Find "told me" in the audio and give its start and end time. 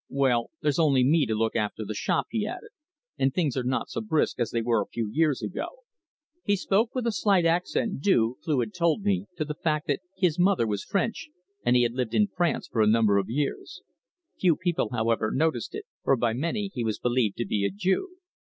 8.73-9.27